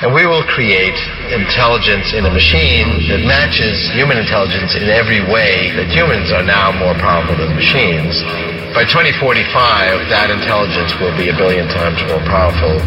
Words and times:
And 0.00 0.16
we 0.16 0.24
will 0.24 0.40
create 0.48 0.96
intelligence 1.28 2.16
in 2.16 2.24
a 2.24 2.32
machine 2.32 3.04
that 3.12 3.20
matches 3.20 3.76
human 3.92 4.16
intelligence 4.16 4.72
in 4.72 4.88
every 4.88 5.20
way 5.20 5.76
that 5.76 5.92
humans 5.92 6.32
are 6.32 6.40
now 6.40 6.72
more 6.72 6.96
powerful 6.96 7.36
than 7.36 7.52
machines. 7.52 8.16
By 8.72 8.88
2045, 8.88 10.08
that 10.08 10.32
intelligence 10.32 10.96
will 11.04 11.12
be 11.20 11.28
a 11.28 11.36
billion 11.36 11.68
times 11.68 12.00
more 12.08 12.24
powerful 12.24 12.80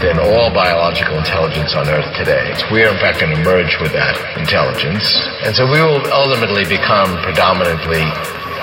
than 0.00 0.16
all 0.16 0.48
biological 0.48 1.20
intelligence 1.20 1.76
on 1.76 1.92
Earth 1.92 2.08
today. 2.16 2.56
We 2.72 2.80
are 2.88 2.88
in 2.88 2.96
fact 3.04 3.20
going 3.20 3.36
to 3.36 3.42
merge 3.44 3.76
with 3.76 3.92
that 3.92 4.16
intelligence. 4.40 5.12
And 5.44 5.52
so 5.52 5.68
we 5.68 5.84
will 5.84 6.00
ultimately 6.08 6.64
become 6.64 7.20
predominantly 7.20 8.00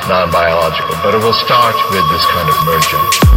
non-biological, 0.10 0.98
but 1.06 1.14
it 1.14 1.22
will 1.22 1.38
start 1.38 1.78
with 1.94 2.06
this 2.10 2.26
kind 2.26 2.50
of 2.50 2.58
merging. 2.66 3.33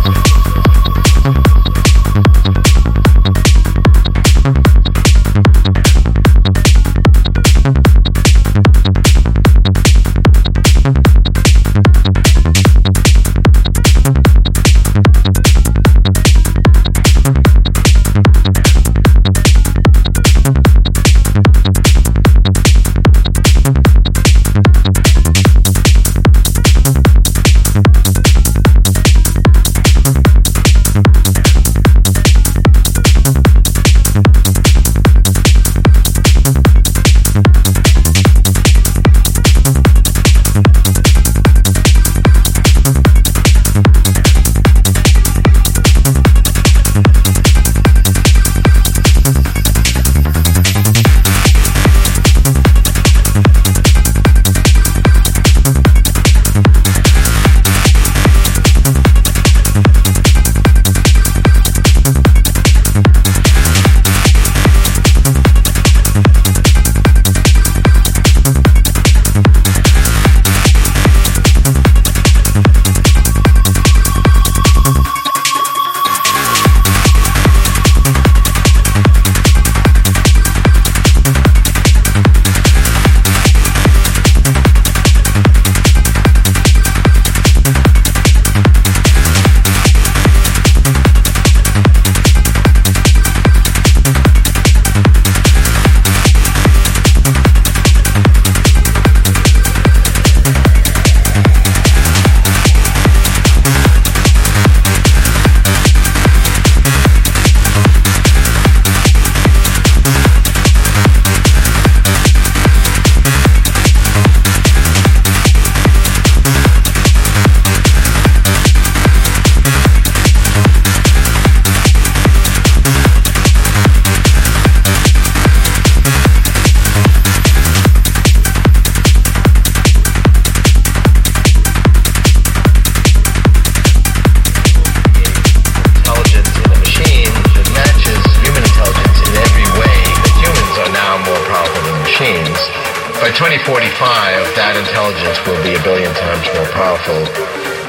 Intelligence 145.07 145.39
will 145.47 145.63
be 145.63 145.75
a 145.79 145.83
billion 145.87 146.13
times 146.15 146.43
more 146.59 146.67
powerful 146.75 147.15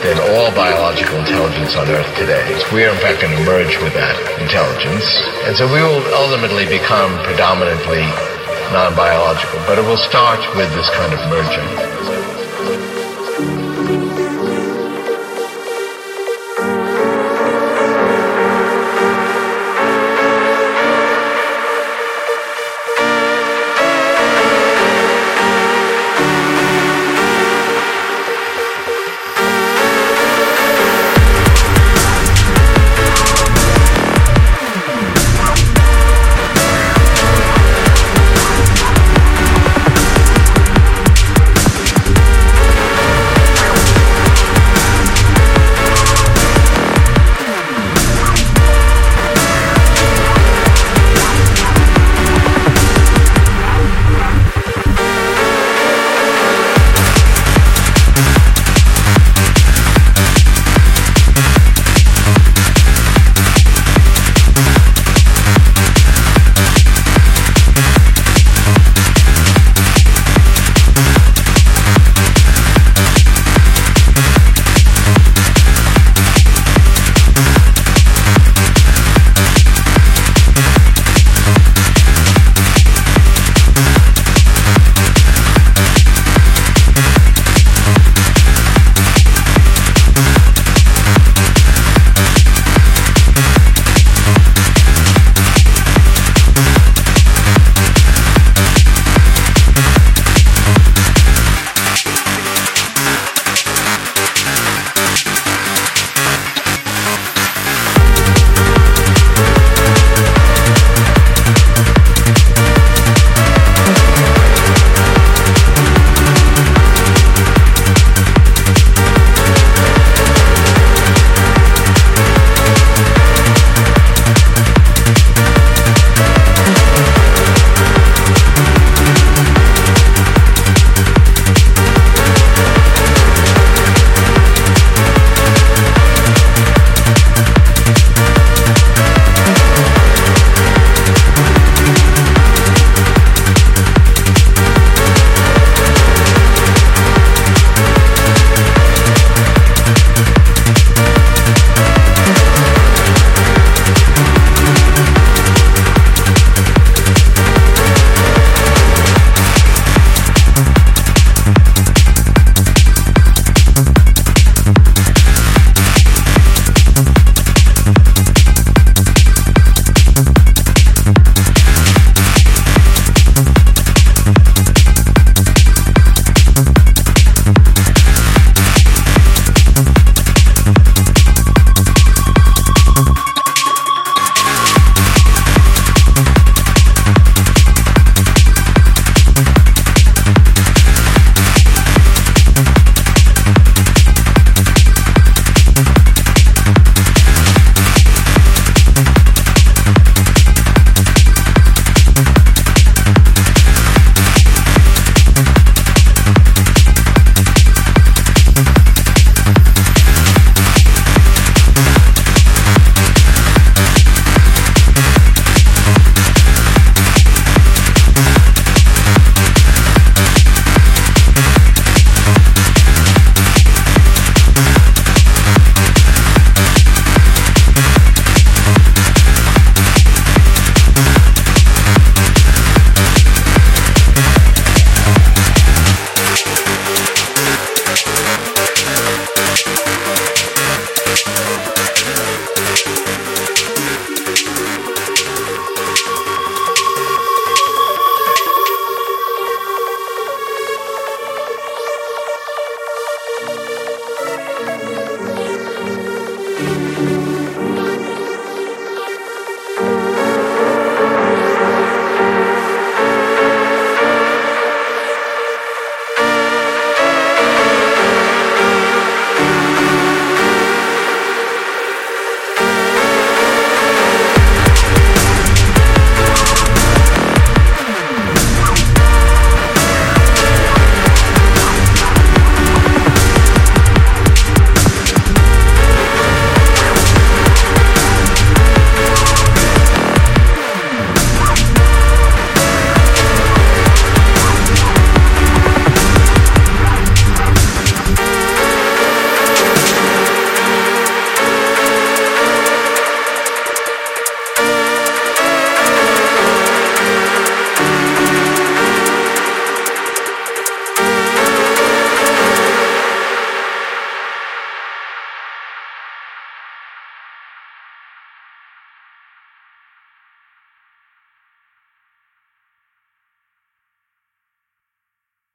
than 0.05 0.13
all 0.37 0.53
biological 0.53 1.17
intelligence 1.17 1.75
on 1.75 1.89
Earth 1.89 2.05
today. 2.15 2.45
We 2.71 2.85
are 2.85 2.93
in 2.93 3.01
fact 3.01 3.21
going 3.21 3.35
to 3.35 3.43
merge 3.43 3.73
with 3.81 3.93
that 3.97 4.13
intelligence. 4.37 5.01
And 5.49 5.57
so 5.57 5.65
we 5.65 5.81
will 5.81 6.05
ultimately 6.13 6.69
become 6.69 7.09
predominantly 7.25 8.05
non-biological, 8.69 9.57
but 9.65 9.79
it 9.79 9.85
will 9.89 9.97
start 9.97 10.45
with 10.55 10.69
this 10.77 10.93
kind 10.93 11.09
of 11.09 11.19
merging. 11.33 12.16